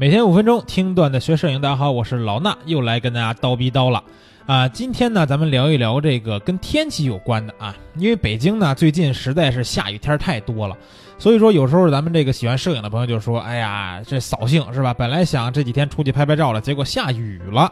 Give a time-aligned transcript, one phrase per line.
[0.00, 4.02] 每天五分钟听段子学摄影，大家好，我是老衲，又来跟大家叨逼叨了
[4.46, 4.66] 啊！
[4.66, 10.74] 今天呢，咱们聊一聊这个跟天气有关的啊，因为北京呢最近实在是下雨天太多了，
[11.18, 14.94] 所以说有时候咱们这个喜欢摄影的朋友就说，哎呀，这扫兴是吧？
[14.94, 17.70] 本来想这几天出去拍拍照了，结果下雨了。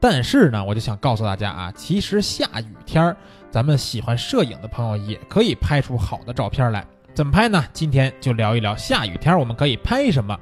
[0.00, 3.14] 但是呢，我就想告诉大家啊，其实下雨天儿
[3.50, 6.82] 咱们喜欢摄影的朋友也可以拍出好的照片来。
[7.12, 7.62] 怎么拍呢？
[7.74, 10.34] 今天就聊一聊下雨天我们可以拍什么。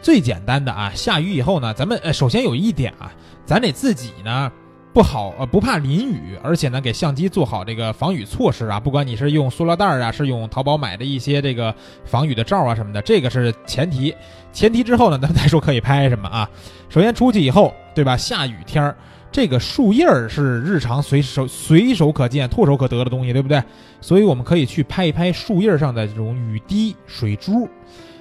[0.00, 3.12] 最简单的啊，下雨以后呢，咱们呃首先有一点啊，
[3.44, 4.50] 咱得自己呢
[4.92, 14.14] 不好呃不怕淋雨，而且呢给相机做好这个防雨措施啊，不管你是用塑料袋啊，是用淘宝买的一些这个防雨的罩啊什么的，这个是前提。
[14.50, 16.48] 前提之后呢，咱们再说可以拍什么啊。
[16.88, 18.16] 首先出去以后，对吧？
[18.16, 18.96] 下雨天儿，
[19.30, 23.62] 这个树叶儿是日常随手随手可见、唾手可得的东西，对不对？
[24.00, 27.68] 所以我们可以去拍一拍树叶上的这种雨滴、水珠。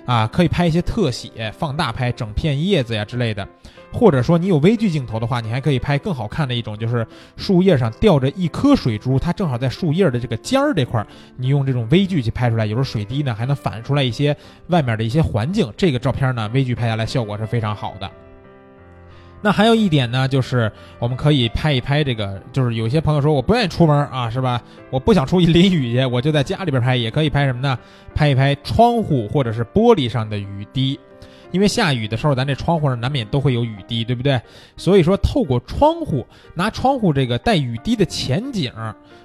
[0.08, 3.46] 啊，可以拍一些特写，放大拍整片叶子呀之类的，
[3.92, 7.06] 或者说你有微距镜头的话，你还可以拍更好看的一种，就是
[7.36, 14.34] 树叶上吊着一颗水珠，它正好在树叶的这个尖儿这块儿，你用这种微距去拍出来，有时候水滴呢还能反出来一些
[14.68, 18.10] 外面的一些环境，这个照片呢微距拍下来效果是非常好的。
[19.42, 24.62] 那还有一点呢，就是我们可以拍一拍这个，就是有些朋友说我不愿意出门啊，是吧？
[24.90, 27.78] 我不想出去淋雨去，我就在家里边拍，也可以拍什么呢？
[28.16, 31.00] 拍一拍窗户或者是玻璃上的雨滴，
[31.52, 34.42] 因为下雨的时候，咱这窗户上难免都会有雨滴，对不对？
[34.76, 38.72] 所以说，透过窗户，拿窗户这个带雨滴的前景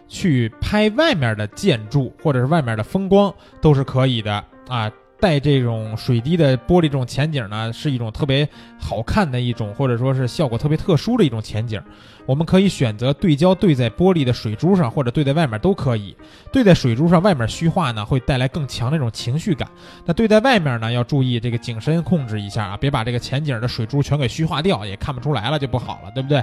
[0.07, 4.93] 去拍外面的建筑或者是外面的风光，都是可以的啊。
[5.23, 11.81] 带这种水滴的玻璃这种前景呢，是一种特别好看的一种，或者说是效果特别特殊的一种前景。
[12.27, 16.17] 我们可以选择对焦对在玻璃的水珠上，或者对在外面都可以。
[16.53, 19.69] 对在水珠上，外面虚化呢，会带来更强的一种情绪感。
[20.05, 26.43] 那对在外面呢，要注意这个景深控制一下啊，别把这个前景的水珠全给虚化掉，也看不出来了就不好了，对不对？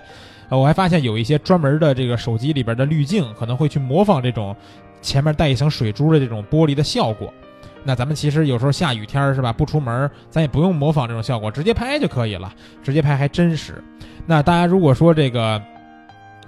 [0.49, 4.55] 我还发现有一些专门的这个手机里边的滤镜，可能会去模仿这种
[5.01, 7.33] 前面带一层水珠的这种玻璃的效果。
[7.83, 9.51] 那咱们其实有时候下雨天是吧？
[9.53, 12.53] 不出门，咱也不用模仿这种效果，直接拍就可以了。
[12.83, 13.83] 直接拍还真实。
[14.25, 15.61] 那大家如果说这个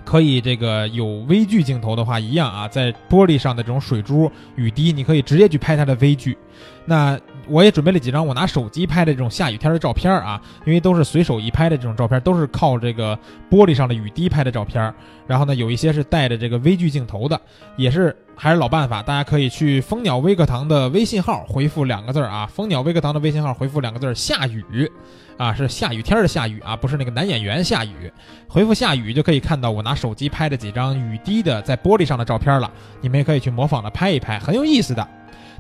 [0.04, 6.38] 可以这个有微距镜头的话，一样啊，在玻璃上的这种水珠、雨滴，你可以直接去拍它的微距。
[6.86, 7.20] 那
[7.52, 13.18] 我也准备了几张我拿手机拍的这种下雨天的照片啊，因为都是随手一拍的这种照片，都是靠这个
[13.50, 14.94] 玻璃上的雨滴拍的照片。
[15.28, 17.40] 然后呢，有一些是带着这个微距镜头的，
[17.76, 18.16] 也是。
[18.34, 24.92] 还是老办法，大家可以去蜂鸟微课堂的微信号回复两个字儿啊，蜂鸟微课堂的微信号回复两个字儿下雨，
[25.38, 28.12] 啊是下雨天的下雨啊，不是那个男演员下雨，
[28.48, 35.08] 回复下雨就可以看到我拿手机拍的几张雨滴的在玻璃上的照片了，你们也可以去模仿的拍一拍，很有意思的。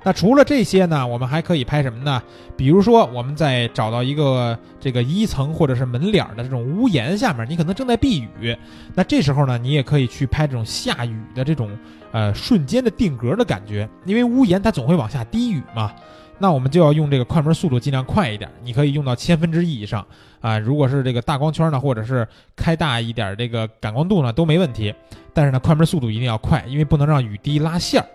[0.03, 2.21] 那除了这些呢，我们还可以拍什么呢？
[2.57, 8.57] 比如说，我们在找到一个这个一层或者是门脸的这种屋檐下面，你可能正在避雨，
[8.95, 11.69] 那这时候呢，你也可以去拍这种下雨的这种
[12.11, 15.93] 呃瞬间的定格的感觉，因为屋檐它总会往下滴雨嘛。
[16.39, 20.03] 那我们就要用这个快门速度尽量快一点，你可以用到千分之一以上
[20.39, 20.57] 啊。
[20.57, 24.91] 如果是这个大光圈呢，或者是开大一点这个感光度呢，都没问题。
[25.31, 28.07] 但是呢，快门速度一定要快，因为不能让雨滴拉线儿。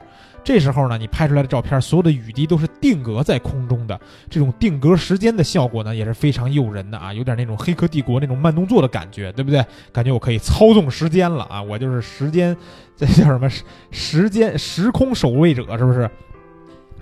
[0.47, 9.67] 这时候呢，你拍出来的照片，所有的雨滴都是定格在空中的，这种定格时间的效果呢，也是非常诱人的啊，有点那种《黑客帝国》那种慢动作的感觉，对不对？
[9.93, 12.57] 感觉我可以操纵时间了啊，我就是时间，
[12.97, 13.51] 这叫什么？
[13.91, 16.09] 时间时空守卫者，是不是？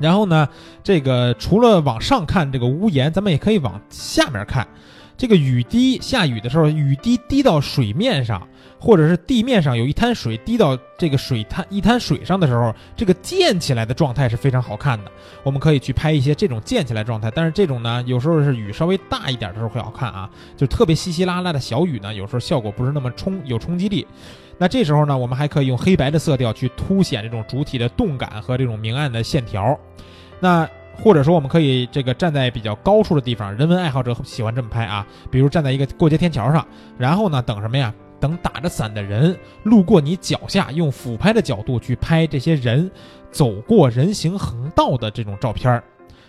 [0.00, 0.48] 然后呢，
[0.82, 4.66] 这个除了往上看这个屋檐，咱们也可以往下面看。
[5.16, 8.46] 这个雨滴下雨的时候，雨滴滴到水面上，
[8.80, 15.10] 或者是地面上有一滩水滴到这个水滩一滩水上的时候，这个溅起来的状态是非常好看的。
[15.42, 24.06] 我们可以去拍一些这种溅起来状态，但是这种呢，有时候是雨稍微大一点的时候会好看啊，就特别稀稀拉拉的小雨呢，有时候效果不是那么冲有冲击力。
[24.58, 29.78] 那这时候呢，我们还可以用黑白的色调去凸显这种主体的动感和这种明暗的线条。
[30.40, 35.06] 那或者说，我们可以这个站在比较高处的地方，人文爱好者喜欢这么拍啊。
[35.30, 37.92] 比如站在一个过街天桥上，然后呢，等什么呀？
[38.20, 42.90] 等打着伞的人路过你脚下，用俯拍的角度去拍这些人
[43.30, 45.84] 走过人行横道的这种照片儿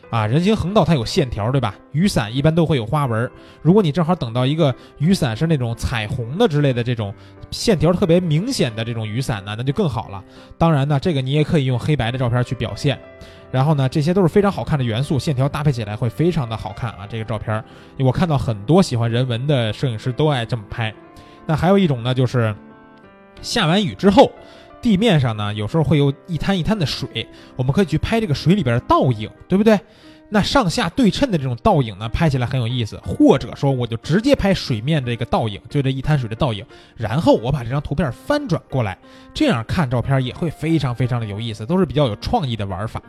[0.09, 0.25] 啊。
[0.27, 1.75] 人行横道它有线条，对吧？
[1.91, 3.29] 雨伞一般都会有花纹。
[3.61, 7.13] 如果你正好等到一个雨伞是那种彩虹的之类的这种
[7.51, 10.23] 线条特别明显的这种雨伞呢，那就更好了。
[10.57, 12.99] 当然呢，这个你也可以用黑白的照片去表现。
[13.51, 17.07] 然后呢，这些都是非常好看的元素，线条搭配起来会非常的好看啊！
[17.07, 17.63] 这个照片，
[17.99, 20.93] 我看到很多喜欢人文的摄影师都爱这么拍。
[21.45, 22.53] 那还有一种呢，就是
[23.41, 24.29] 下完雨之后，
[24.85, 29.79] 地面上呢有时候会有一滩一滩的水，我们可以去拍这个水里边的倒影，对不对？
[30.29, 32.99] 那上下对称的这种倒影呢，拍起来很有意思。
[33.03, 38.97] 或者说，我就直接拍水面这个倒影，就这一滩水的倒影，然后我把这张图片翻转过来，
[39.33, 43.01] 这样看照片也会非常非常的有意思，都是比较有创意的玩法。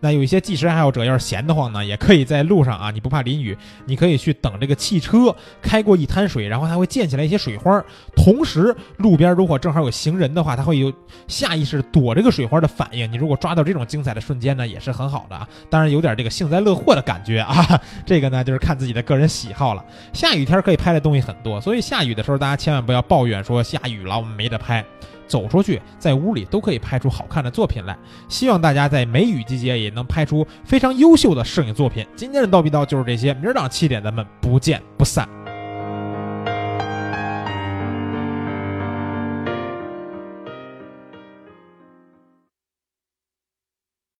[0.00, 3.56] 那有一些纪实爱好者要是闲得慌呢，也可以在路上啊，你不怕淋雨，
[3.86, 7.82] 你可以去等这个汽车开过一滩水，然后它会溅起来一些水花，
[8.14, 10.92] 同时路边如果正好有行人的话，它会有
[11.26, 13.10] 下意识躲这个水花的反应。
[13.10, 15.48] 你如果抓到这种精彩的瞬间呢，也是很好的啊。
[15.68, 19.84] 当然有点这个幸灾乐祸的感觉啊， 这个呢就是看自己的个人喜好了。
[20.12, 24.84] 下雨天可以拍的东西很多，所以下雨的时候大家千万不要抱怨说下雨了我们没得拍。
[25.26, 27.94] 走出去，在屋里都可以拍出好看的作品来。
[28.30, 32.06] 希望大家在梅雨季节也能拍出非常优秀的摄影作品。
[32.16, 35.28] 今天的叨逼叨就是这些，明儿早上七点咱们不见不散。